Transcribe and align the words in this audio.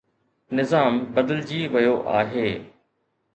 نظام 0.51 0.97
بدلجي 1.13 1.61
ويو 1.67 1.95
آهي. 2.19 2.49